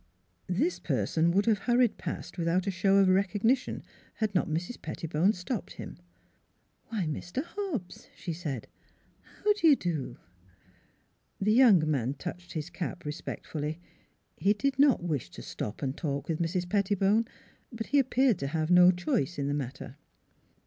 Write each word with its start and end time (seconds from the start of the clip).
This 0.49 0.79
person 0.79 1.29
would 1.29 1.45
have 1.45 1.59
hurried 1.59 1.99
past 1.99 2.39
without 2.39 2.65
show 2.73 2.97
of 2.97 3.07
recognition 3.07 3.83
had 4.15 4.33
not 4.33 4.49
Mrs. 4.49 4.81
Pettibone 4.81 5.31
stopped 5.31 5.73
him. 5.73 5.95
"Why, 6.87 7.05
Mr. 7.05 7.43
Hobbs," 7.43 8.09
she 8.15 8.33
said; 8.33 8.65
"how 9.43 9.53
do 9.53 9.67
you 9.67 9.75
do?" 9.75 10.17
The 11.39 11.53
young 11.53 11.83
man 11.87 12.15
touched 12.15 12.53
his 12.53 12.71
cap 12.71 13.05
respectfully. 13.05 13.79
He 14.37 14.53
did 14.53 14.79
not 14.79 15.03
wish 15.03 15.29
to 15.29 15.43
stop 15.43 15.83
and 15.83 15.95
talk 15.95 16.27
with 16.27 16.39
Mrs. 16.41 16.65
Petti 16.65 16.97
bone; 16.97 17.25
but 17.71 17.85
he 17.85 17.99
appeared 17.99 18.39
to 18.39 18.47
have 18.47 18.71
no 18.71 18.89
choice 18.89 19.37
in 19.37 19.47
the 19.47 19.53
matter. 19.53 19.97